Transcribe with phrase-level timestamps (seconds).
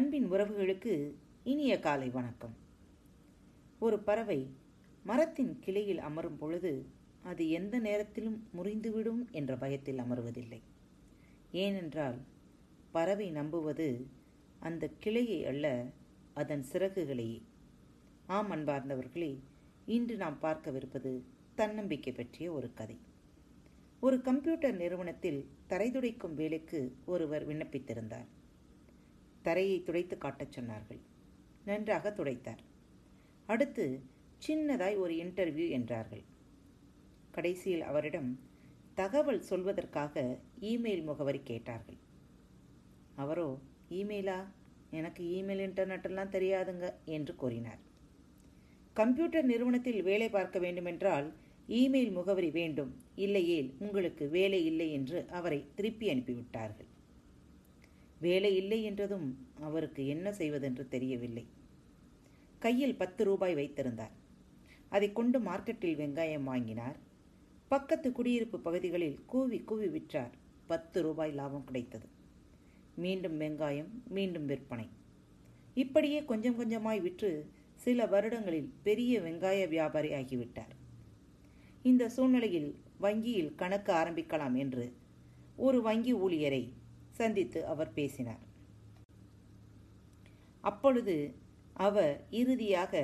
[0.00, 1.14] அன்பின் உறவுகளுக்கு
[1.44, 2.54] இனிய காலை வணக்கம்.
[3.78, 4.50] ஒரு பறவை
[5.04, 6.86] மரத்தின் கிளையில் அமரும் பொழுது
[7.22, 10.60] அது எந்த நேரத்திலும் முறிந்துவிடும் என்ற பயத்தில் அமருவதில்லை.
[11.52, 12.18] ஏனென்றால்
[12.90, 14.06] பறவை நம்புவது
[14.58, 15.84] அந்த கிளையை அல்ல
[16.34, 17.42] அதன் சிறகுகளையே.
[18.26, 19.38] ஆம் அன்பார்ந்தவர்களே
[19.86, 21.22] இன்று நாம் பார்க்கவிருப்பது
[21.54, 22.98] தன்னம்பிக்கை பற்றிய ஒரு கதை.
[24.00, 28.26] ஒரு கம்ப்யூட்டர் நிறுவனத்தில் தரைதுடைக்கும் வேலைக்கு ஒருவர் விண்ணப்பித்திருந்தார்.
[29.42, 31.00] தரையை துடைத்து காட்டச் சொன்னார்கள்.
[31.64, 32.62] நன்றாக துடைத்தார்.
[33.46, 33.84] அடுத்து
[34.46, 36.24] சின்னதாய் ஒரு இன்டர்வியூ என்றார்கள்.
[37.30, 38.30] கடைசியில் அவரிடம்
[38.94, 40.14] தகவல் சொல்வதற்காக
[40.60, 41.98] இமெயில் முகவரி கேட்டார்கள்.
[43.14, 43.48] அவரோ
[43.90, 44.38] இமெயிலா
[44.90, 47.80] எனக்கு இமெயில் இன்டர்நெட்டெல்லாம் தெரியாதுங்க என்று கூறினார்.
[48.92, 51.28] கம்ப்யூட்டர் நிறுவனத்தில் வேலை பார்க்க வேண்டுமென்றால்
[51.68, 52.92] இமெயில் முகவரி வேண்டும்.
[53.14, 56.89] இல்லையேல் உங்களுக்கு வேலை இல்லை என்று அவரை திருப்பி அனுப்பிவிட்டார்கள்.
[58.20, 61.46] வேலை இல்லை என்றதும் அவருக்கு என்ன செய்வதென்று தெரியவில்லை.
[62.58, 64.12] கையில் பத்து ரூபாய் வைத்திருந்தார்.
[64.88, 66.96] அதை கொண்டு மார்க்கெட்டில் வெங்காயம் வாங்கினார்.
[67.68, 70.30] பக்கத்து குடியிருப்பு பகுதிகளில் கூவி கூவி விற்றார்.
[70.66, 72.08] பத்து ரூபாய் லாபம் கிடைத்தது.
[72.96, 74.88] மீண்டும் வெங்காயம் மீண்டும் விற்பனை.
[75.74, 80.74] இப்படியே கொஞ்சம் கொஞ்சமாய் விற்று சில வருடங்களில் பெரிய வெங்காய வியாபாரி ஆகிவிட்டார்.
[81.82, 84.92] இந்த சூழ்நிலையில் வங்கியில் கணக்கு ஆரம்பிக்கலாம் என்று
[85.56, 86.72] ஒரு வங்கி ஊழியரை
[87.20, 88.44] சந்தித்து அவர் பேசினார்.
[90.70, 91.16] அப்பொழுது
[91.86, 92.94] அவர் இறுதியாக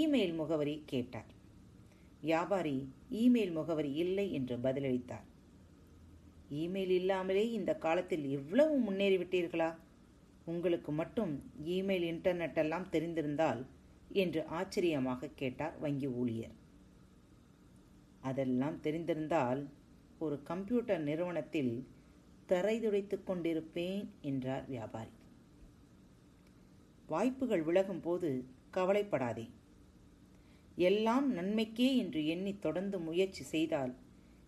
[0.00, 1.30] இமெயில் முகவரி கேட்டார்.
[2.28, 2.78] வியாபாரி
[3.20, 5.26] இமெயில் முகவரி இல்லை என்று பதிலளித்தார்.
[6.62, 9.70] இமெயில் இல்லாமலே இந்த காலத்தில் எவ்வளவு முன்னேறிவிட்டீர்களா
[10.52, 11.32] உங்களுக்கு மட்டும்
[11.76, 13.60] இமெயில் இன்டர்நெட் எல்லாம் தெரிந்திருந்தால்
[14.22, 16.56] என்று ஆச்சரியமாக கேட்டார் வங்கி ஊழியர்.
[18.30, 19.60] அதெல்லாம் தெரிந்திருந்தால்
[20.24, 21.72] ஒரு கம்ப்யூட்டர் நிறுவனத்தில்
[22.46, 25.10] தரை துடைத்துக் கொண்டிருப்பேன் என்றார் வியாபாரி.
[27.06, 29.50] வாய்ப்புகள் விலகும் போது கவலைப்படாதே.
[30.76, 33.94] எல்லாம் நன்மைக்கே என்று எண்ணி தொடர்ந்து முயற்சி செய்தால்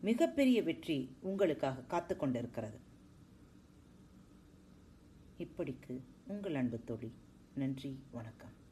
[0.00, 2.78] மிகப்பெரிய வெற்றி உங்களுக்காக காத்து கொண்டிருக்கிறது.
[5.38, 7.12] இப்படிக்கு உங்கள் அன்பு தொழில்
[7.54, 8.66] நன்றி வணக்கம்.